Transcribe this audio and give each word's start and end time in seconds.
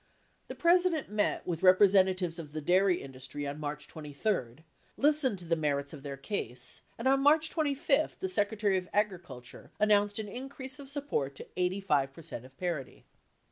The 0.47 0.55
President 0.55 1.11
met 1.11 1.45
with 1.45 1.61
representatives 1.61 2.39
of 2.39 2.53
the 2.53 2.59
dairy 2.59 3.03
indus 3.03 3.27
try 3.27 3.45
on 3.45 3.59
March 3.59 3.87
23, 3.87 4.63
listened 4.97 5.37
to 5.37 5.45
the 5.45 5.55
merits 5.55 5.93
of 5.93 6.01
their 6.01 6.17
case, 6.17 6.81
and 6.97 7.07
on 7.07 7.19
March 7.19 7.51
25, 7.51 8.17
the 8.19 8.27
Secretary 8.27 8.77
of 8.77 8.89
Agriculture 8.93 9.69
announced 9.79 10.17
an 10.17 10.27
increase 10.27 10.79
of 10.79 10.89
support 10.89 11.35
to 11.35 11.45
85% 11.55 12.43
of 12.45 12.57
parity. 12.57 13.05